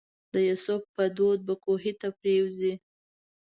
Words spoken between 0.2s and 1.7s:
د یوسف په دود به